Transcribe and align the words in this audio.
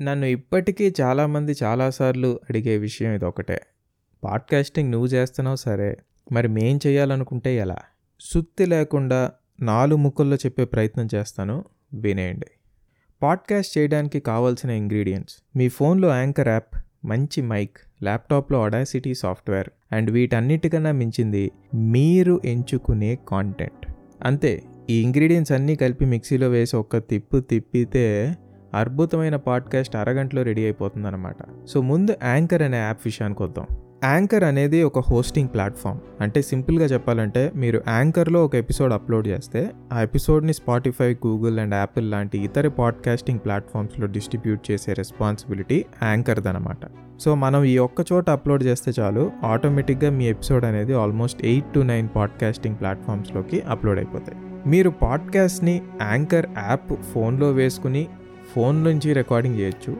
నన్ను 0.00 0.26
ఇప్పటికీ 0.26 0.94
చాలామంది 1.00 1.54
చాలాసార్లు 1.62 2.40
అడిగే 2.50 2.76
విషయం 2.76 3.12
ఇది 3.12 3.24
ఒకటే 3.24 3.60
పాడ్కాస్టింగ్ 4.24 4.90
నువ్వు 4.90 5.06
చేస్తున్నావు 5.06 5.56
సరే 5.56 5.96
మరి 6.32 6.48
మేం 6.48 6.78
చేయాలనుకుంటే 6.86 7.56
ఎలా? 7.56 7.78
సుత్తి 8.20 8.66
లేకుండా 8.66 9.32
నాలుగు 9.60 9.96
ముక్కల్లో 9.96 10.36
చెప్పే 10.36 10.64
ప్రయత్నం 10.64 11.08
చేస్తాను 11.14 11.64
వినేయండి. 11.94 12.46
పాడ్కాస్ట్ 13.22 13.78
చేయడానికి 13.78 14.20
కావాల్సిన 14.20 14.70
ఇంగ్రీడియంట్స్. 14.70 15.36
మీ 15.56 15.68
ఫోన్లో 15.68 16.08
యాంకర్ 16.08 16.48
యాప్ 16.48 16.76
మంచి 17.04 17.42
మైక్ 17.42 17.76
ల్యాప్టాప్లో 18.02 18.62
అడాసిటీ 18.62 19.14
సాఫ్ట్వేర్ 19.14 19.68
అండ్ 19.92 20.10
వీటన్నిటికన్నా 20.10 20.92
మించింది 20.92 21.50
మీరు 21.74 22.40
ఎంచుకునే 22.44 23.18
కాంటెంట్. 23.28 23.92
అంతే 24.24 24.62
ఈ 24.90 25.02
ఇంగ్రీడియంట్స్ 25.02 25.52
అన్నీ 25.52 25.76
కలిపి 25.76 26.04
మిక్సీలో 26.04 26.48
వేసి 26.48 26.76
ఒక్క 26.76 26.98
తిప్పు 26.98 27.40
తిప్పితే 27.40 28.34
అద్భుతమైన 28.74 29.36
పాడ్కాస్ట్ 29.36 29.96
అరగంటలో 29.96 30.42
రెడీ 30.42 30.64
అయిపోతుందన్నమాట. 30.64 31.36
సో 31.68 31.80
ముందు 31.80 32.14
యాంకర్ 32.24 32.62
అనే 32.62 32.76
యాప్ 32.76 32.98
విషయానికి 33.04 33.42
వద్దాం. 33.42 33.66
యాంకర్ 34.04 34.44
అనేది 34.44 34.82
ఒక 34.82 34.98
హోస్టింగ్ 34.98 35.48
ప్లాట్ఫామ్. 35.48 35.98
అంటే 36.20 36.42
సింపుల్గా 36.42 36.84
చెప్పాలంటే 36.84 37.52
మీరు 37.56 37.82
యాంకర్లో 37.88 38.44
ఒక 38.44 38.54
ఎపిసోడ్ 38.54 38.92
అప్లోడ్ 38.92 39.28
చేస్తే 39.28 39.70
ఆ 39.92 40.00
ఎపిసోడ్ని 40.00 40.54
స్పాటిఫై 40.54 41.16
గూగుల్ 41.26 41.58
అండ్ 41.58 41.74
యాపిల్ 41.74 42.10
లాంటి 42.10 42.38
ఇతర 42.38 42.68
పాడ్కాస్టింగ్ 42.68 43.38
ప్లాట్ఫామ్స్లో 43.38 44.06
డిస్ట్రిబ్యూట్ 44.06 44.70
చేసే 44.70 44.92
రెస్పాన్సిబిలిటీ 44.92 45.84
యాంకర్దనమాట 46.02 46.78
సో 47.20 47.34
మనం 47.34 47.64
ఈ 47.64 47.78
ఒక్క 47.78 48.12
చోట 48.12 48.30
అప్లోడ్ 48.30 48.62
చేస్తే 48.62 48.92
చాలు 49.00 49.32
ఆటోమేటిక్గా 49.44 50.10
మీ 50.10 50.26
ఎపిసోడ్ 50.26 50.64
అనేది 50.64 50.94
almost 50.94 51.44
eight 51.44 51.74
to 51.74 51.80
nine 51.80 52.08
podcasting 52.16 52.76
ప్లాట్ఫామ్స్లోకి 52.76 53.60
upload 53.60 53.98
అయిపోతాయి. 53.98 54.38
మీరు 54.66 54.90
పాడ్కాస్ట్ని 54.90 55.82
యాంకర్ 56.02 56.46
యాప్ 56.68 57.02
ఫోన్లో 57.02 57.50
వేసుకుని 57.50 58.08
ఫోన్ 58.52 58.84
నుంచి 58.84 59.12
రికార్డింగ్ 59.12 59.58
చేయొచ్చు. 59.58 59.96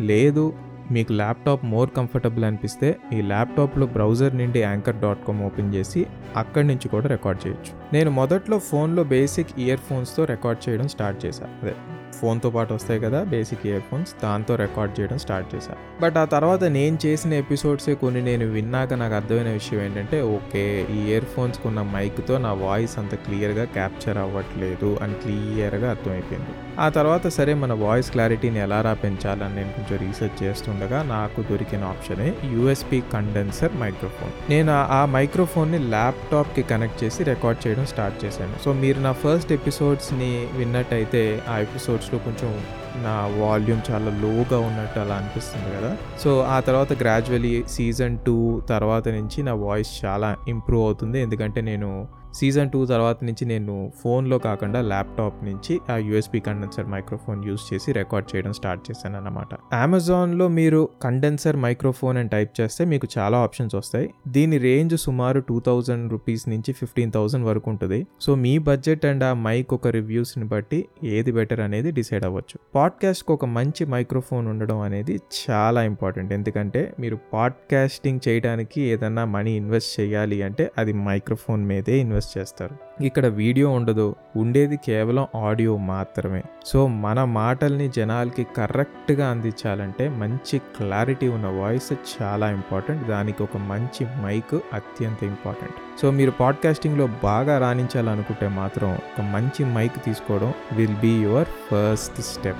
లేదు 0.00 0.44
మీకు 0.90 1.12
ల్యాప్టాప్ 1.12 1.64
మోర్ 1.64 1.90
కంఫర్టబుల్ 1.90 2.44
అనిపిస్తే 2.44 2.96
ఈ 3.12 3.20
ల్యాప్టాప్లో 3.22 3.86
బ్రౌజర్ 3.86 4.36
నుండి 4.36 4.60
యాంకర్ 4.60 5.00
డాట్ 5.00 5.26
కామ్ 5.26 5.42
ఓపెన్ 5.42 5.74
చేసి 5.74 6.06
అక్కడి 6.36 6.66
నుంచి 6.66 6.88
కూడా 6.88 7.08
రికార్డ్ 7.08 7.46
చేయొచ్చు. 7.46 7.72
నేను 7.92 8.10
మొదట్లో 8.10 8.58
ఫోన్లో 8.58 9.04
బేసిక్ 9.04 9.60
ఇయర్ 9.60 9.80
ఫోన్స్తో 9.80 10.24
రికార్డ్ 10.24 10.68
చేయడం 10.68 10.88
స్టార్ట్ 10.88 11.26
చేశాను 11.26 11.52
అదే. 11.62 11.74
ఫోన్తో 12.20 12.50
పాటు 12.50 12.74
వస్తాయి 12.74 13.00
కదా 13.00 13.24
బేసిక్ 13.24 13.66
ఇయర్ 13.66 13.82
ఫోన్స్ 13.90 14.14
దాంతో 14.22 14.56
రికార్డ్ 14.56 15.00
చేయడం 15.00 15.18
స్టార్ట్ 15.18 15.54
చేశాను 15.54 16.02
బట్ 16.02 16.16
ఆ 16.16 16.24
తర్వాత 16.24 16.64
నేను 16.64 16.98
చేసిన 17.06 17.34
ఎపిసోడ్సే 17.34 17.94
కొన్ని 17.94 18.22
నేను 18.22 18.46
విన్నాక 18.46 18.92
నాకు 18.92 19.14
అర్థమైన 19.14 19.48
విషయం 19.48 19.80
ఏంటంటే 19.80 20.22
ఓకే 20.22 20.86
ఈ 20.90 21.10
ఇయర్ 21.10 21.24
ఫోన్స్కి 21.24 21.68
ఉన్న 21.68 21.82
మైక్తో 21.82 22.38
నా 22.38 22.52
వాయిస్ 22.52 22.98
అంత 22.98 23.14
క్లియర్గా 23.14 23.64
క్యాప్చర్ 23.64 24.18
అవ్వట్లేదు 24.18 24.98
అని 25.02 25.14
క్లియర్గా 25.14 25.90
అర్థమైపోయింది. 25.90 26.50
ఆ 26.80 26.88
తర్వాత 26.88 27.26
సరే 27.26 27.54
మన 27.54 27.72
వాయిస్ 27.72 28.10
క్లారిటీని 28.10 28.58
ఎలా 28.58 28.80
రా 28.80 28.94
పెంచాలని 28.94 29.56
నేను 29.56 29.72
కొంచెం 29.72 30.06
రీసెర్చ్ 30.06 30.42
చేస్తుండగా 30.42 31.02
నాకు 31.02 31.42
దొరికిన 31.42 31.84
ఆప్షనే 31.84 32.34
యూఎస్పి 32.44 33.02
కండెన్సర్ 33.12 33.76
మైక్రోఫోన్. 33.76 34.50
నేను 34.50 34.72
ఆ 34.72 35.06
మైక్రోఫోన్ని 35.06 35.78
ల్యాప్టాప్కి 35.78 36.62
కనెక్ట్ 36.62 37.04
చేసి 37.04 37.24
రికార్డ్ 37.24 37.66
చేయడం 37.66 37.86
స్టార్ట్ 37.86 38.24
చేశాను. 38.24 38.64
సో 38.64 38.72
మీరు 38.72 39.00
నా 39.00 39.12
ఫస్ట్ 39.12 39.52
ఎపిసోడ్స్ని 39.52 40.46
విన్నట్టయితే 40.56 41.42
ఆ 41.48 41.58
ఎపిసోడ్స్లో 42.04 42.18
కొంచెం 42.26 42.50
నా 42.96 43.26
వాల్యూమ్ 43.26 43.80
చాలా 43.90 44.04
లోగా 44.04 44.58
ఉన్నట్టు 44.58 45.00
అలా 45.00 45.14
అనిపిస్తుంది 45.14 45.76
కదా. 45.76 45.96
సో 46.24 46.40
ఆ 46.40 46.60
తర్వాత 46.60 46.92
గ్రాడ్యువలీ 46.92 47.64
సీజన్ 47.68 48.18
టూ 48.18 48.62
తర్వాత 48.68 49.08
నుంచి 49.08 49.42
నా 49.42 49.54
వాయిస్ 49.54 50.04
చాలా 50.04 50.36
ఇంప్రూవ్ 50.48 50.84
అవుతుంది. 50.84 51.20
ఎందుకంటే 51.20 51.60
నేను 51.60 52.08
సీజన్ 52.38 52.70
టూ 52.70 52.86
తర్వాత 52.86 53.24
నుంచి 53.24 53.44
నేను 53.44 53.92
ఫోన్లో 54.02 54.38
కాకుండా 54.38 54.80
ల్యాప్టాప్ 54.80 55.44
నుంచి 55.44 55.80
ఆ 55.90 55.96
యూఎస్బి 55.96 56.40
కండెన్సర్ 56.40 56.86
మైక్రోఫోన్ 56.86 57.44
యూస్ 57.44 57.72
చేసి 57.72 57.92
రికార్డ్ 57.92 58.36
చేయడం 58.36 58.52
స్టార్ట్ 58.52 58.90
చేశాను 58.90 59.16
అనమాట 59.16 59.48
అమెజాన్లో 59.72 60.48
మీరు 60.48 60.88
కండెన్సర్ 61.02 61.56
మైక్రోఫోన్ 61.56 62.18
అని 62.18 62.28
టైప్ 62.28 62.60
చేస్తే 62.60 62.84
మీకు 62.84 63.08
చాలా 63.18 63.38
ఆప్షన్స్ 63.38 63.74
వస్తాయి. 63.74 64.14
దీని 64.28 64.58
రేంజ్ 64.58 64.96
సుమారు 64.96 65.40
టూ 65.40 65.60
థౌజండ్ 65.60 66.12
రూపీస్ 66.12 66.48
నుంచి 66.48 66.72
ఫిఫ్టీన్ 66.72 67.12
థౌజండ్ 67.12 67.46
వరకు 67.46 67.70
ఉంటుంది. 67.70 68.06
సో 68.20 68.34
మీ 68.34 68.58
బడ్జెట్ 68.58 69.06
అండ్ 69.06 69.24
ఆ 69.24 69.32
మైక్ 69.32 69.74
ఒక 69.74 69.86
రివ్యూస్ని 69.86 70.44
బట్టి 70.44 70.88
ఏది 71.04 71.32
బెటర్ 71.32 71.60
అనేది 71.60 71.90
డిసైడ్ 71.90 72.24
అవ్వచ్చు. 72.24 72.58
పాడ్కాస్ట్కి 72.84 73.32
ఒక 73.32 73.44
మంచి 73.44 73.86
మైక్రోఫోన్ 73.86 74.48
ఉండడం 74.48 74.80
అనేది 74.80 75.20
చాలా 75.50 75.82
ఇంపార్టెంట్. 75.84 76.32
ఎందుకంటే 76.32 76.94
మీరు 77.00 77.18
పాడ్కాస్టింగ్ 77.32 78.20
చేయడానికి 78.28 78.80
ఏదన్నా 78.80 79.24
మనీ 79.24 79.52
ఇన్వెస్ట్ 79.56 80.00
చేయాలి 80.00 80.42
అంటే 80.42 80.70
అది 80.78 80.92
మైక్రోఫోన్ 80.92 81.64
మీదే 81.64 81.98
ఇన్వెస్ట్ 81.98 82.38
చేస్తారు. 82.38 82.93
ఇక్కడ 83.00 83.26
వీడియో 83.26 83.70
ఉండదు 83.70 84.16
ఉండేది 84.36 84.76
కేవలం 84.76 85.26
ఆడియో 85.36 85.76
మాత్రమే. 85.76 86.42
సో 86.66 86.86
మన 86.86 87.24
మాటల్ని 87.24 87.88
జనాలకి 87.88 88.46
కరెక్ట్గా 88.56 89.30
అందించాలంటే 89.30 90.08
మంచి 90.08 90.58
క్లారిటీ 90.58 91.28
ఉన్న 91.28 91.46
వాయిస్ 91.46 91.92
చాలా 91.92 92.50
ఇంపార్టెంట్. 92.50 93.08
దానికి 93.08 93.42
ఒక 93.42 93.56
మంచి 93.56 94.06
మైక్ 94.22 94.54
అత్యంత 94.72 95.24
ఇంపార్టెంట్. 95.24 96.00
సో 96.02 96.10
మీరు 96.10 96.30
పాడ్కాస్టింగ్లో 96.30 97.08
బాగా 97.22 97.58
రాణించాలనుకుంటే 97.58 98.48
మాత్రం 98.48 98.92
ఒక 98.92 99.20
మంచి 99.20 99.64
మైక్ 99.64 100.04
తీసుకోవడం 100.04 100.54
will 100.72 101.00
be 101.00 101.22
your 101.22 101.48
first 101.48 102.20
step. 102.20 102.56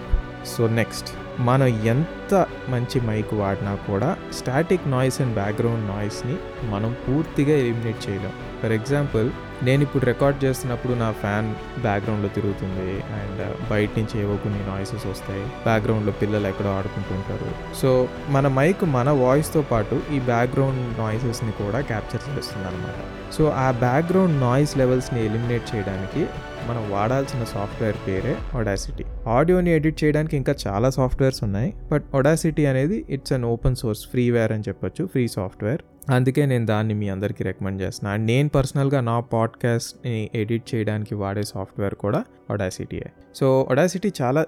So 0.47 0.69
next 0.69 1.11
మనం 1.41 1.67
ఎంత 1.67 2.47
మంచి 2.69 3.01
మైక్ 3.01 3.35
వాడినా 3.35 3.75
కూడా 3.75 4.17
స్టాటిక్ 4.33 4.89
నాయిస్ 4.89 5.21
అండ్ 5.21 5.35
బ్యాక్గ్రౌండ్ 5.35 5.89
నాయిస్ని 5.89 6.37
మనం 6.71 6.97
పూర్తిగా 7.09 7.57
ఎలిమినేట్ 7.57 8.11
చేయలేం. 8.11 8.33
ఫర్ 8.65 8.77
ఎగ్జాంపుల్ 8.81 9.27
నేను 9.67 9.83
ఇప్పుడు 9.83 10.05
రికార్డ్ 10.07 10.39
చేస్తున్నప్పుడు 10.45 10.93
నా 10.93 11.09
ఫ్యాన్ 11.23 11.49
బ్యాక్గ్రౌండ్లో 11.83 12.29
తిరుగుతుంది 12.37 12.93
అండ్ 13.19 13.43
బయట 13.71 13.91
నుంచి 13.99 14.17
ఏవో 14.23 14.35
కొన్ని 14.37 14.61
నాయిసెస్ 14.69 15.07
వస్తాయి. 15.07 15.45
బ్యాక్గ్రౌండ్లో 15.67 16.13
పిల్లలు 16.21 16.47
ఎక్కడో 16.47 16.71
ఆడుకుంటుంటారు. 16.79 17.51
సో 17.81 18.09
మన 18.29 18.49
మైక్ 18.59 18.85
మన 18.97 19.11
వాయిస్తో 19.25 19.63
పాటు 19.73 19.97
ఈ 20.15 20.19
బ్యాక్గ్రౌండ్ 20.31 20.83
నాయిసెస్ని 21.01 21.53
కూడా 21.53 21.81
క్యాప్చర్ 21.81 22.25
చేస్తుంది 22.31 22.67
అనమాట 22.69 22.99
సో 23.37 23.45
ఆ 23.67 23.71
బ్యాక్గ్రౌండ్ 23.71 24.37
నాయిస్ 24.41 24.75
లెవెల్స్ని 24.79 25.21
ఎలిమినేట్ 25.29 25.77
చేయడానికి 25.77 26.23
మనం 26.69 26.83
వాడాల్సిన 26.91 27.45
సాఫ్ట్వేర్ 27.45 27.97
పేరే 28.09 28.35
ఒడాసిటీ 28.59 29.05
ఆడియోని 29.29 29.71
ఎడిట్ 29.71 30.05
చేయడానికి 30.05 30.37
ఇంకా 30.37 30.55
చాలా 30.67 30.91
సాఫ్ట్వేర్స్ 30.91 31.45
ఉన్నాయి. 31.45 31.75
బట్ 31.93 32.05
ఒడాసిటీ 32.15 32.67
అనేది 32.67 32.99
it's 33.11 33.33
an 33.33 33.45
open 33.45 33.77
source 33.77 34.05
freeware 34.13 34.53
అని 34.53 34.65
చెప్పొచ్చు 34.69 35.05
ఫ్రీ 35.07 35.29
సాఫ్ట్వేర్ 35.29 35.83
అందుకే 36.11 36.47
నేను 36.47 36.67
దాన్ని 36.67 36.95
మీ 36.95 37.09
అందరికీ 37.09 37.45
రికమెండ్ 37.45 37.83
చేస్తున్నాను 37.83 38.15
అండ్ 38.15 38.27
నేను 38.27 38.49
పర్సనల్గా 38.49 39.01
నా 39.01 39.21
పాడ్కాస్ట్ని 39.21 40.31
ఎడిట్ 40.35 40.75
చేయడానికి 40.75 41.15
వాడే 41.15 41.43
సాఫ్ట్వేర్ 41.43 41.95
కూడా 41.95 42.25
ఒడాసిటీయే 42.51 43.13
సో 43.35 43.67
ఒడాసిటీ 43.71 44.13
చాలా 44.23 44.47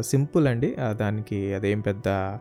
సింపుల్ 0.00 0.48
అండి. 0.48 0.76
దానికి 0.90 1.54
అదేం 1.54 1.80
పెద్ద 1.80 2.38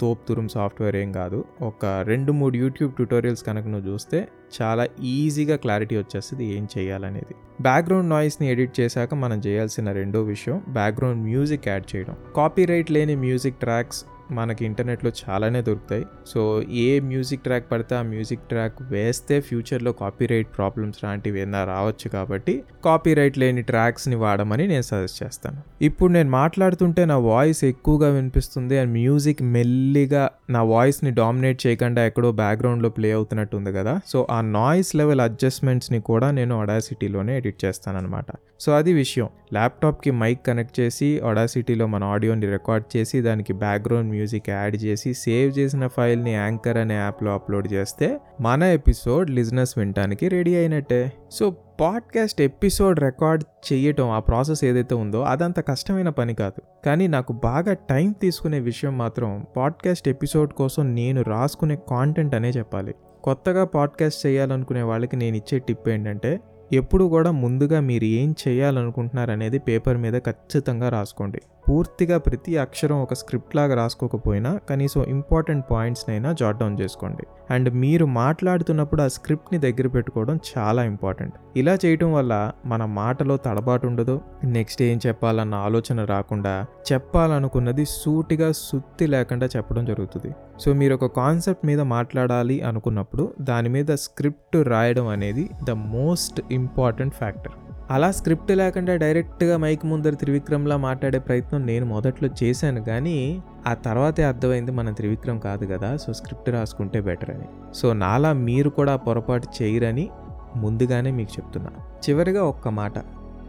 తోపుతురుం 0.00 0.48
సాఫ్ట్వేర్ 0.48 0.96
ఏం 0.96 1.12
కాదు. 1.12 1.44
ఒక 1.62 1.86
రెండు 1.86 2.32
మూడు 2.32 2.56
యూట్యూబ్ 2.56 2.92
ట్యూటోరియల్స్ 2.92 3.42
కనుక 3.42 3.66
నువ్వు 3.66 3.92
చూస్తే 3.92 4.28
చాలా 4.62 4.88
ఈజీగా 5.02 5.56
క్లారిటీ 5.56 5.96
వచ్చేస్తుంది 5.96 6.44
ఏం 6.44 6.68
చేయాలనేది. 6.78 7.34
బ్యాక్గ్రౌండ్ 7.60 8.10
నాయిస్ని 8.10 8.50
ఎడిట్ 8.50 8.80
చేశాక 8.80 9.14
మనం 9.14 9.38
చేయాల్సిన 9.46 9.92
రెండో 9.92 10.22
విషయం 10.22 10.62
బ్యాక్గ్రౌండ్ 10.68 11.22
మ్యూజిక్ 11.22 11.68
యాడ్ 11.68 11.96
చేయడం. 11.96 12.16
కాపీరైట్ 12.36 12.90
లేని 12.90 13.16
మ్యూజిక్ 13.16 13.56
ట్రాక్స్ 13.56 14.04
మనకి 14.30 14.64
ఇంటర్నెట్లో 14.64 15.10
చాలానే 15.10 15.62
దొరుకుతాయి. 15.62 16.06
సో 16.26 16.62
ఏ 16.62 17.00
మ్యూజిక్ 17.00 17.42
ట్రాక్ 17.42 17.72
పడితే 17.72 17.94
ఆ 17.96 18.02
మ్యూజిక్ 18.02 18.48
ట్రాక్ 18.48 18.82
వేస్తే 18.82 19.40
ఫ్యూచర్లో 19.40 19.92
కాపీరైట్ 19.92 20.48
ప్రాబ్లమ్స్ 20.56 21.04
లాంటివి 21.04 21.40
ఏదైనా 21.40 21.64
రావచ్చు 21.64 22.08
కాబట్టి 22.08 22.64
కాపీరైట్ 22.84 23.38
లేని 23.38 23.62
ట్రాక్స్ని 23.62 24.16
వాడమని 24.16 24.66
నేను 24.66 24.82
సజెస్ట్ 24.82 25.22
చేస్తాను. 25.22 25.62
ఇప్పుడు 25.82 26.12
నేను 26.12 26.30
మాట్లాడుతుంటే 26.30 27.04
నా 27.04 27.16
వాయిస్ 27.16 27.64
ఎక్కువగా 27.64 28.10
వినిపిస్తుంది 28.10 28.78
అండ్ 28.78 28.92
మ్యూజిక్ 28.92 29.42
మెల్లిగా 29.42 30.30
నా 30.50 30.62
వాయిస్ని 30.62 31.10
డామినేట్ 31.10 31.66
చేయకుండా 31.66 32.06
ఎక్కడో 32.06 32.32
బ్యాక్గ్రౌండ్లో 32.32 32.88
ప్లే 32.88 33.12
అవుతున్నట్టు 33.12 33.56
ఉంది 33.56 33.72
కదా. 33.72 34.00
సో 34.06 34.26
ఆ 34.30 34.40
నాయిస్ 34.40 34.96
లెవెల్ 34.96 35.20
అడ్జస్ట్మెంట్స్ని 35.20 36.00
కూడా 36.00 36.30
నేను 36.30 36.60
అడాసిటీలోనే 36.60 37.36
ఎడిట్ 37.36 37.64
చేస్తానన్నమాట. 37.64 38.26
సో 38.60 38.72
అది 38.72 38.92
విషయం. 38.92 39.28
ల్యాప్టాప్కి 39.52 40.10
మైక్ 40.10 40.46
కనెక్ట్ 40.46 40.80
చేసి 40.80 41.20
ఒడాసిటీలో 41.20 41.86
మన 41.86 42.04
ఆడియోని 42.04 42.50
రికార్డ్ 42.50 42.96
చేసి 42.96 43.20
దానికి 43.20 43.52
బ్యాక్గ్రౌండ్ 43.52 44.10
మ్యూజిక్ 44.10 44.50
యాడ్ 44.50 44.76
చేసి 44.84 45.14
సేవ్ 45.14 45.58
చేసిన 45.58 45.86
ఫైల్ని 45.86 46.34
యాంకర్ 46.34 46.76
అనే 46.76 46.94
యాప్లో 46.94 47.34
అప్లోడ్ 47.34 47.72
చేస్తే 47.72 48.20
మన 48.40 48.62
ఎపిసోడ్ 48.62 49.30
లిజినెస్ 49.30 49.78
వినడానికి 49.78 50.28
రెడీ 50.28 50.56
అయినట్టే. 50.56 51.12
సో 51.30 51.56
పాడ్కాస్ట్ 51.80 52.40
ఎపిసోడ్ 52.40 53.00
రికార్డ్ 53.00 53.72
చేయటం 53.72 54.10
ఆ 54.10 54.18
ప్రాసెస్ 54.18 54.64
ఏదైతే 54.64 54.94
ఉందో 54.94 55.22
అదంత 55.22 55.68
కష్టమైన 55.68 56.08
పని 56.08 56.34
కాదు. 56.34 56.62
కానీ 56.86 57.06
నాకు 57.06 57.32
బాగా 57.32 57.74
టైం 57.74 58.12
తీసుకునే 58.12 58.60
విషయం 58.60 58.98
మాత్రం 58.98 59.46
పాడ్కాస్ట్ 59.56 60.08
ఎపిసోడ్ 60.08 60.52
కోసం 60.52 60.94
నేను 60.94 61.22
రాసుకునే 61.22 61.78
కాంటెంట్ 61.90 62.34
అనే 62.34 62.50
చెప్పాలి. 62.50 62.94
కొత్తగా 63.24 63.64
పాడ్కాస్ట్ 63.64 64.26
చేయాలనుకునే 64.26 64.82
వాళ్ళకి 64.82 65.16
నేను 65.16 65.36
ఇచ్చే 65.36 65.58
టిప్ 65.58 65.88
ఏంటంటే 65.88 66.40
ఎప్పుడు 66.72 67.04
కూడా 67.04 67.30
ముందుగా 67.30 67.80
మీరు 67.80 68.04
ఏం 68.04 68.34
చేయాలనుకుంటున్నారు 68.48 69.30
అనేది 69.30 69.58
పేపర్ 69.58 69.96
మీద 69.96 70.18
ఖచ్చితంగా 70.18 70.88
రాసుకోండి. 70.88 71.42
పూర్తిగా 71.68 72.18
ప్రతి 72.18 72.56
అక్షరం 72.56 73.02
ఒక 73.02 73.14
స్క్రిప్ట్ 73.14 73.56
లాగా 73.56 73.74
రాసుకోకపోయినా 73.74 74.60
కనీసం 74.70 75.04
ఇంపార్టెంట్ 75.04 75.64
పాయింట్స్నైనా 75.70 76.32
జాట్ 76.32 76.58
డౌన్ 76.58 76.80
చేసుకోండి. 76.80 77.24
అండ్ 77.50 77.74
మీరు 77.74 78.06
మాట్లాడుతున్నప్పుడు 78.06 79.02
ఆ 79.02 79.08
స్క్రిప్ట్ని 79.08 79.58
దగ్గర 79.58 79.88
పెట్టుకోవడం 79.88 80.40
చాలా 80.58 80.84
ఇంపార్టెంట్. 80.84 81.34
ఇలా 81.56 81.78
చేయటం 81.84 82.12
వల్ల 82.12 82.52
మన 82.66 82.84
మాటలో 82.84 83.36
తడబాటు 83.36 83.86
ఉండదు. 83.86 84.20
నెక్స్ట్ 84.44 84.82
ఏం 84.82 85.00
చెప్పాలన్న 85.06 85.54
ఆలోచన 85.54 86.04
రాకుండా 86.04 86.66
చెప్పాలనుకున్నది 86.92 87.84
సూటిగా 87.84 88.52
సుత్తి 88.52 89.06
లేకుండా 89.06 89.46
చెప్పడం 89.56 89.84
జరుగుతుంది. 89.84 90.34
సో 90.60 90.72
మీరు 90.72 90.94
ఒక 90.94 91.06
కాన్సెప్ట్ 91.06 91.66
మీద 91.66 91.80
మాట్లాడాలి 91.80 92.60
అనుకున్నప్పుడు 92.60 93.34
దాని 93.40 93.68
మీద 93.68 93.90
స్క్రిప్ట్ 93.94 94.56
రాయడం 94.56 95.06
అనేది 95.06 95.50
ద 95.64 95.70
మోస్ట్ 95.70 96.40
ఇంపార్టెంట్ 96.50 97.14
ఫ్యాక్టర్. 97.14 97.52
అలా 97.90 98.10
స్క్రిప్ట్ 98.10 98.50
లేకుండా 98.52 98.96
డైరెక్ట్గా 98.96 99.56
మైక్ 99.56 99.86
ముందర 99.86 100.10
త్రివిక్రమ్లా 100.10 100.76
మాట్లాడే 100.76 101.18
ప్రయత్నం 101.18 101.66
నేను 101.66 101.86
మొదట్లో 101.86 102.28
చేశాను. 102.42 102.84
కానీ 102.84 103.42
ఆ 103.66 103.74
తర్వాతే 103.74 104.24
అర్థమైంది 104.24 104.72
మన 104.72 104.90
త్రివిక్రమ్ 104.90 105.40
కాదు 105.40 105.66
కదా 105.66 105.96
సో 105.96 106.12
స్క్రిప్ట్ 106.12 106.50
రాసుకుంటే 106.50 107.00
బెటర్ 107.00 107.30
అని. 107.30 107.74
సో 107.74 107.92
నాలా 107.92 108.32
మీరు 108.32 108.70
కూడా 108.70 108.96
పొరపాటు 108.96 109.62
చేయరని 109.62 110.08
ముందుగానే 110.56 111.10
మీకు 111.10 111.30
చెప్తున్నా. 111.40 111.70
చివరిగా 112.08 112.44
ఒక్క 112.44 112.68
మాట. 112.68 112.92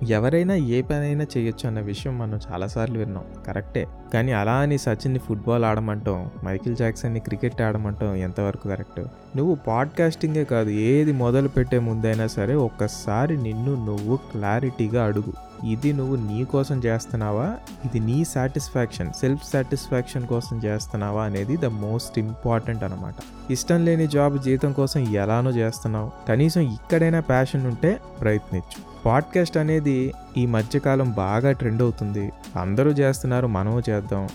ఎవరైనా 0.07 0.55
ఏ 0.55 0.81
పనైనా 0.81 1.25
చేయొచ్చు 1.37 1.67
అన్న 1.67 1.79
విషయం 1.79 2.19
మనం 2.19 2.39
చాలాసార్లు 2.51 2.99
విన్నాం. 2.99 3.23
కరెక్టే. 3.47 3.87
కానీ 4.13 4.31
అలా 4.31 4.53
అని 4.53 4.77
సచిన్ని 4.77 5.19
ఫుట్బాల్ 5.19 5.65
ఆడమంటాం 5.65 6.29
మైకిల్ 6.43 6.75
జాక్సన్ని 6.75 7.19
క్రికెట్ 7.19 7.61
ఆడమంటాం 7.61 8.15
ఎంతవరకు 8.15 8.67
కరెక్ట్? 8.67 8.99
నువ్వు 9.37 9.55
పాడ్కాస్టింగే 9.55 10.43
కాదు 10.43 10.69
ఏది 10.69 11.11
మొదలు 11.11 11.47
పెట్టే 11.47 11.79
ముందైనా 11.79 12.27
సరే 12.27 12.55
ఒక్కసారి 12.55 13.43
నిన్ను 13.43 13.85
నువ్వు 13.85 14.15
క్లారిటీగా 14.15 15.05
అడుగు. 15.05 15.65
ఇది 15.65 15.93
నువ్వు 15.93 16.15
నీ 16.15 16.43
కోసం 16.43 16.81
చేస్తున్నావా? 16.85 17.55
ఇది 17.85 17.99
నీ 17.99 18.25
సాటిస్ఫాక్షన్ 18.25 19.13
సెల్ఫ్ 19.13 19.51
సాటిస్ఫాక్షన్ 19.51 20.27
కోసం 20.27 20.57
చేస్తున్నావా 20.57 21.23
అనేది 21.23 21.57
ద 21.57 21.65
మోస్ట్ 21.65 22.19
ఇంపార్టెంట్ 22.19 22.83
అనమాట 22.83 23.13
ఇష్టం 23.51 23.85
లేని 23.85 24.07
జాబ్ 24.07 24.43
జీతం 24.43 24.73
కోసం 24.73 24.99
ఎలానో 24.99 25.51
చేస్తున్నావు. 25.51 26.11
కనీసం 26.29 26.61
ఇక్కడైనా 26.61 27.19
ప్యాషన్ 27.19 27.67
ఉంటే 27.67 27.99
ప్రయత్నించు. 28.21 28.88
పాడ్కాస్ట్ 29.05 29.57
అనేది 29.57 30.13
ఈ 30.37 30.45
మధ్యకాలం 30.45 31.11
బాగా 31.11 31.51
ట్రెండ్ 31.51 31.81
అవుతుంది. 31.81 32.31
అందరూ 32.55 32.91
చేస్తున్నారు 32.91 33.47
మనము 33.47 33.81
చేద్దాం. 33.89 34.29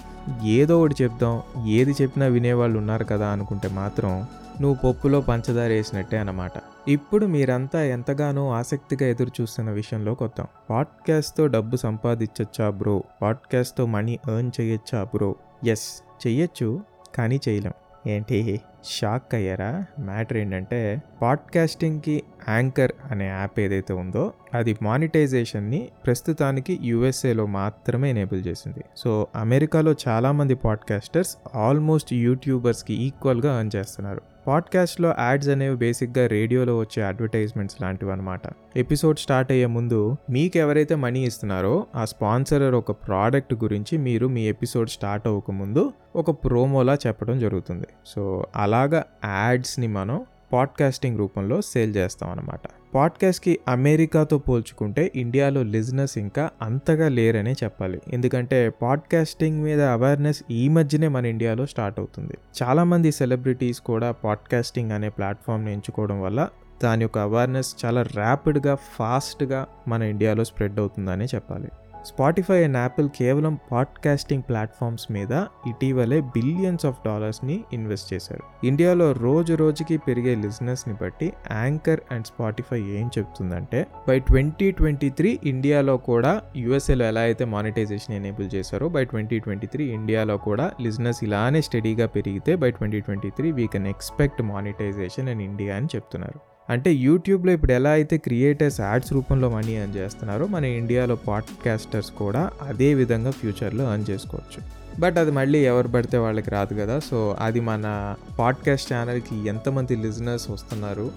ఏదో 0.44 0.80
ఒకటి 0.80 0.94
చెప్దాం. 1.02 1.66
ఏది 1.66 1.94
చెప్పినా 2.02 2.26
వినేవాళ్ళు 2.26 2.78
ఉన్నారు 2.78 3.04
కదా 3.04 3.28
అనుకుంటే 3.28 3.68
మాత్రం 3.68 4.26
నువ్వు 4.60 4.92
పప్పులో 4.92 5.20
పంచదార 5.20 5.68
వేసినట్టే 5.68 6.18
అన్నమాట. 6.18 6.52
ఇప్పుడు 6.88 7.26
మీరంతా 7.26 7.82
ఎంతగానో 7.82 8.50
ఆసక్తిగా 8.50 9.06
ఎదురు 9.08 9.42
చూస్తున్న 9.42 9.70
విషయంలోకి 9.70 10.24
వద్దాం. 10.24 10.46
పాడ్కాస్ట్తో 10.70 11.46
డబ్బు 11.46 11.76
సంపాదించచ్చా 11.76 12.70
బ్రో? 12.70 13.04
పాడ్కాస్ట్తో 13.22 13.86
మనీ 13.86 14.12
ఎర్న్ 14.12 14.50
చేయొచ్చా 14.60 15.04
బ్రో? 15.04 15.34
ఎస్ 15.66 16.02
చెయ్యొచ్చు 16.26 16.80
కానీ 17.14 17.40
చేయలేం. 17.48 17.72
ఏంటి? 18.06 18.60
షాక్ 18.84 19.34
అయ్యారా? 19.34 19.84
మ్యాటర్ 20.00 20.38
ఏంటంటే 20.38 21.02
పాడ్కాస్టింగ్కి 21.22 22.22
యాంకర్ 22.48 22.92
అనే 23.10 23.28
యాప్ 23.28 23.60
ఏదైతే 23.60 23.92
ఉందో 23.92 24.32
అది 24.54 24.76
మానిటైజేషన్ని 24.82 25.88
ప్రస్తుతానికి 26.06 26.78
యుఎస్ఏలో 26.82 27.46
మాత్రమే 27.46 28.10
ఎనేబుల్ 28.10 28.46
చేసింది. 28.46 28.84
సో 28.96 29.26
అమెరికాలో 29.36 29.94
చాలామంది 30.08 30.54
పాడ్కాస్టర్స్ 30.54 31.36
ఆల్మోస్ట్ 31.54 32.12
యూట్యూబర్స్కి 32.12 32.94
ఈక్వల్గా 32.94 33.58
అర్న్ 33.58 33.70
చేస్తున్నారు. 33.76 34.22
పాడ్కాస్ట్లో 34.46 35.14
యాడ్స్ 35.18 35.48
అనేవి 35.48 35.76
బేసిక్గా 35.76 36.26
రేడియోలో 36.26 36.78
వచ్చే 36.78 37.02
అడ్వర్టైజ్మెంట్స్ 37.02 37.82
లాంటివి 37.82 38.12
అనమాట 38.12 38.40
ఎపిసోడ్ 38.76 39.18
స్టార్ట్ 39.18 39.52
అయ్యే 39.52 39.66
ముందు 39.66 40.16
మీకు 40.30 40.58
ఎవరైతే 40.58 40.94
మనీ 40.94 41.24
ఇస్తున్నారో 41.24 41.86
ఆ 41.94 42.04
స్పాన్సరర్ 42.04 42.74
ఒక 42.74 42.90
ప్రోడక్ట్ 42.90 43.54
గురించి 43.54 43.98
మీరు 43.98 44.26
మీ 44.26 44.48
ఎపిసోడ్ 44.48 44.88
స్టార్ట్ 44.88 45.26
అవ్వకముందు 45.26 45.92
ఒక 46.16 46.30
ప్రోమోలా 46.30 46.98
చెప్పడం 47.06 47.38
జరుగుతుంది. 47.38 47.86
సో 48.06 48.46
అలా 48.56 48.73
అలాగ 48.74 49.02
యాడ్స్ని 49.24 49.86
మనం 49.86 50.24
పాడ్కాస్టింగ్ 50.52 51.18
రూపంలో 51.18 51.60
సేల్ 51.60 51.96
చేస్తాం 51.96 52.30
అనమాట 52.30 52.60
పాడ్కాస్ట్కి 52.94 53.58
అమెరికాతో 53.68 54.38
పోల్చుకుంటే 54.38 55.12
ఇండియాలో 55.14 55.62
లిజినెస్ 55.62 56.18
ఇంకా 56.18 56.50
అంతగా 56.62 57.08
లేరనే 57.08 57.52
చెప్పాలి. 57.52 58.00
ఎందుకంటే 58.12 58.70
పాడ్కాస్టింగ్ 58.70 59.62
మీద 59.62 59.82
అవేర్నెస్ 59.82 60.42
ఈ 60.50 60.68
మధ్యనే 60.68 61.08
మన 61.08 61.26
ఇండియాలో 61.26 61.66
స్టార్ట్ 61.66 62.00
అవుతుంది. 62.00 62.34
చాలామంది 62.62 63.12
సెలబ్రిటీస్ 63.12 63.80
కూడా 63.80 64.12
పాడ్కాస్టింగ్ 64.12 64.92
అనే 64.92 65.08
ప్లాట్ఫామ్ని 65.08 65.72
ఎంచుకోవడం 65.72 66.22
వల్ల 66.22 66.48
దాని 66.84 67.04
యొక్క 67.04 67.18
అవేర్నెస్ 67.18 67.76
చాలా 67.84 68.02
ర్యాపిడ్గా 68.02 68.74
ఫాస్ట్గా 68.74 69.66
మన 69.88 70.02
ఇండియాలో 70.02 70.44
స్ప్రెడ్ 70.44 70.78
అవుతుందనే 70.78 71.24
చెప్పాలి. 71.34 71.68
స్పాటిఫై 72.06 72.64
అండ్ 72.64 72.76
యాపిల్ 72.76 73.08
కేవలం 73.08 73.58
పాడ్కాస్టింగ్ 73.72 74.42
ప్లాట్ఫామ్స్ 74.42 75.12
మీద 75.12 75.32
ఇటీవలే 75.68 76.20
బిలియన్స్ 76.20 76.86
ఆఫ్ 76.86 76.98
డాలర్స్ని 77.06 77.64
ఇన్వెస్ట్ 77.72 78.14
చేశారు. 78.14 78.66
ఇండియాలో 78.66 79.12
రోజు 79.12 79.54
రోజుకి 79.54 79.96
పెరిగే 79.96 80.34
లిజినెస్ని 80.34 80.94
బట్టి 80.94 81.32
యాంకర్ 81.52 82.00
అండ్ 82.12 82.26
స్పాటిఫై 82.26 82.80
ఏం 82.80 83.10
చెప్తుందంటే 83.18 83.86
బై 84.08 84.18
ట్వంటీ 84.18 84.70
ట్వంటీ 84.70 85.10
త్రీ 85.10 85.40
ఇండియాలో 85.44 85.96
కూడా 85.96 86.42
యూఎస్ఏలో 86.56 87.04
ఎలా 87.04 87.20
అయితే 87.20 87.44
మానిటైజేషన్ 87.44 88.16
ఎనేబుల్ 88.16 88.50
చేశారో 88.54 88.88
బై 88.88 89.04
ట్వంటీ 89.04 89.38
ట్వంటీ 89.38 89.66
త్రీ 89.66 89.84
ఇండియాలో 89.84 90.36
కూడా 90.36 90.72
లిజినెస్ 90.80 91.24
ఇలానే 91.24 91.62
స్టడీగా 91.62 92.06
పెరిగితే 92.06 92.56
by 92.56 92.70
twenty 92.70 93.00
twenty 93.00 93.30
three 93.30 93.52
we 93.52 93.66
can 93.66 93.86
expect 93.86 94.42
monetization 94.42 95.28
in 95.28 95.42
India 95.42 95.76
అని 95.76 95.86
చెప్తున్నారు. 95.96 96.53
అంటే 96.70 96.92
యూట్యూబ్లో 96.92 97.52
ఇప్పుడు 97.52 97.72
ఎలా 97.72 97.90
అయితే 97.90 98.16
క్రియేటర్స్ 98.16 98.80
యాడ్స్ 98.80 99.12
రూపంలో 99.12 99.50
మనీ 99.50 99.72
ఎర్న్ 99.72 99.96
చేస్తున్నారో 99.96 100.46
మన 100.46 100.64
ఇండియాలో 100.64 101.16
పాడ్కాస్టర్స్ 101.16 102.10
కూడా 102.10 102.50
అదే 102.62 102.94
విధంగా 102.94 103.30
ఫ్యూచర్లో 103.30 103.92
ఎర్న్ 103.92 104.10
చేసుకోవచ్చు. 104.10 104.62
బట్ 105.00 105.18
అది 105.18 105.30
మళ్ళీ 105.30 105.58
ఎవరు 105.58 105.88
పడితే 105.88 106.18
వాళ్ళకి 106.18 106.50
రాదు 106.50 106.74
కదా. 106.74 106.98
సో 106.98 107.36
అది 107.40 107.60
మన 107.60 108.14
పాడ్కాస్ట్ 108.38 108.92
ఛానల్కి 108.92 109.46
ఎంతమంది 109.46 109.96
లిజనర్స్ 109.96 110.50
వస్తున్నారు? 110.50 111.10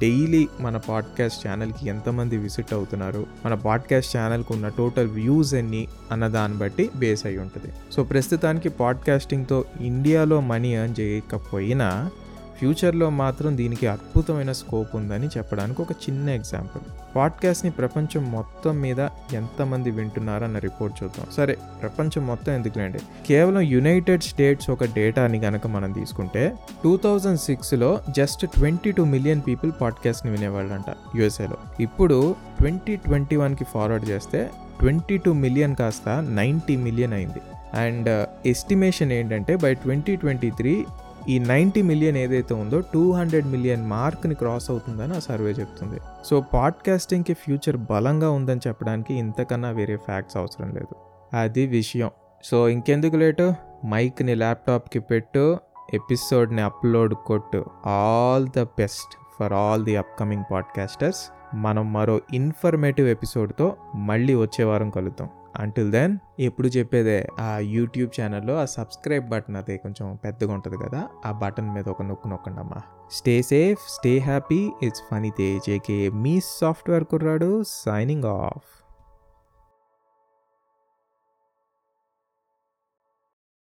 డైలీ 0.00 0.48
మన 0.60 0.76
పాడ్కాస్ట్ 0.76 1.48
ఛానల్కి 1.48 1.88
ఎంతమంది 1.88 2.36
విజిట్ 2.36 2.74
అవుతున్నారు? 2.74 3.26
మన 3.46 3.54
పాడ్కాస్ట్ 3.54 4.16
ఛానల్కి 4.16 4.52
ఉన్న 4.52 4.68
టోటల్ 4.68 5.08
వ్యూస్ 5.08 5.54
ఎన్ని? 5.54 5.88
అన్న 6.12 6.28
దాన్ని 6.28 6.58
బట్టి 6.58 6.90
బేస్ 6.96 7.26
అయి 7.26 7.38
ఉంటుంది. 7.38 7.72
సో 7.92 8.04
ప్రస్తుతానికి 8.04 8.68
పాడ్కాస్టింగ్తో 8.68 9.64
ఇండియాలో 9.80 10.40
మనీ 10.40 10.74
ఎర్న్ 10.74 11.00
చేయకపోయినా 11.00 12.10
ఫ్యూచర్లో 12.58 13.10
మాత్రం 13.10 13.56
దీనికి 13.56 13.86
అద్భుతమైన 13.86 14.52
స్కోప్ 14.52 14.96
ఉందని 14.96 15.26
చెప్పడానికి 15.26 15.82
ఒక 15.82 15.92
చిన్న 15.92 16.30
ఎగ్జాంపుల్. 16.30 16.82
పాడ్కాస్ట్ని 17.16 17.70
ప్రపంచం 17.70 18.32
మొత్తం 18.32 18.80
మీద 18.80 19.00
ఎంతమంది 19.32 19.90
వింటున్నారన్న 19.90 20.58
రిపోర్ట్ 20.58 21.02
చూద్దాం. 21.02 21.26
సరే 21.36 21.58
ప్రపంచం 21.82 22.26
మొత్తం 22.26 22.52
ఎందుకులేండి? 22.52 22.98
కేవలం 23.26 23.60
యునైటెడ్ 23.60 24.22
స్టేట్స్ 24.22 24.70
ఒక 24.70 24.84
డేటాని 24.84 25.40
కనుక 25.40 25.66
మనం 25.66 25.92
తీసుకుంటే 25.92 26.54
టూ 26.84 26.96
థౌజండ్ 26.96 27.40
సిక్స్లో 27.40 28.00
just 28.16 28.46
twenty 28.46 28.92
two 28.92 29.04
million 29.04 29.40
people 29.46 29.72
పాడ్కాస్ట్ని 29.80 30.32
వినేవాళ్ళంట 30.32 30.94
యుఎస్ఏలో. 31.16 31.56
ఇప్పుడు 31.80 32.36
ట్వంటీ 32.60 32.96
ట్వంటీ 32.96 33.36
వన్కి 33.36 33.64
ఫార్వర్డ్ 33.64 34.08
చేస్తే 34.08 34.50
ట్వంటీ 34.80 35.16
టూ 35.16 35.32
మిలియన్ 35.32 35.76
కాస్త 35.76 36.08
నైంటీ 36.08 36.76
మిలియన్ 36.76 37.12
అయింది. 37.12 37.38
అండ్ 37.74 38.28
ఎస్టిమేషన్ 38.46 39.12
ఏంటంటే 39.12 39.56
బై 39.56 39.74
ట్వంటీ 39.74 40.16
ట్వంటీ 40.16 40.50
త్రీ 40.50 40.84
ఈ 41.28 41.38
నైంటీ 41.38 41.82
మిలియన్ 41.82 42.16
ఏదైతే 42.16 42.54
ఉందో 42.54 42.80
టూ 42.80 43.12
హండ్రెడ్ 43.12 43.46
మిలియన్ 43.46 43.86
మార్క్ని 43.86 44.34
క్రాస్ 44.34 44.70
అవుతుందని 44.70 45.16
ఆ 45.16 45.18
సర్వే 45.18 45.50
చెప్తుంది. 45.50 46.00
సో 46.24 46.40
పాడ్కాస్టింగ్కి 46.40 47.34
ఫ్యూచర్ 47.34 47.76
బలంగా 47.76 48.30
ఉందని 48.30 48.60
చెప్పడానికి 48.66 49.14
ఇంతకన్నా 49.14 49.70
వేరే 49.70 49.96
ఫ్యాక్ట్స్ 49.96 50.36
అవసరం 50.36 50.70
లేదు. 50.70 50.94
అది 51.36 51.66
విషయం. 51.66 52.10
సో 52.44 52.68
ఇంకెందుకు 52.68 53.16
లేటు? 53.16 53.54
మైక్ని 53.86 54.34
ల్యాప్టాప్కి 54.34 54.98
పెట్టు. 54.98 55.58
ఎపిసోడ్ని 55.94 56.62
అప్లోడ్ 56.62 57.14
కొట్టు. 57.14 57.64
All 57.86 58.48
the 58.56 58.62
best 58.62 59.16
for 59.38 59.52
all 59.52 59.84
the 59.84 59.96
upcoming 59.96 60.44
podcasters. 60.52 61.30
మనం 61.54 61.92
మరో 61.92 62.20
ఇన్ఫర్మేటివ్ 62.34 63.08
ఎపిసోడ్తో 63.08 63.76
మళ్ళీ 63.94 64.34
వచ్చే 64.34 64.64
వారం 64.64 64.90
కలుద్దాం. 64.90 65.28
అంటిల్ 65.54 65.90
దెన్ 65.92 66.12
ఎప్పుడు 66.40 66.68
చెప్పేదే 66.68 67.26
ఆ 67.40 67.58
యూట్యూబ్ 67.58 68.10
ఛానల్లో 68.20 68.54
ఆ 68.58 68.64
సబ్స్క్రైబ్ 68.74 69.26
బటన్ 69.28 69.56
అదే 69.56 69.76
కొంచెం 69.76 70.06
పెద్దగా 70.24 70.52
ఉంటుంది 70.52 70.76
కదా 70.76 71.08
ఆ 71.24 71.32
బటన్ 71.32 71.70
మీద 71.74 71.88
ఒక 71.88 72.02
నొక్కు 72.02 72.28
నొక్కండి 72.28 72.60
అమ్మా 72.60 72.80
stay 73.10 73.42
safe 73.42 73.82
stay 73.88 74.18
happy 74.18 74.60
it's 74.82 75.02
Phani 75.10 75.30
Tej 75.30 75.70
AK 75.70 76.10
me 76.22 76.40
software 76.60 77.04
కుర్రాడు 77.04 77.50
సైనింగ్ 77.74 78.24
ఆఫ్ 78.24 78.81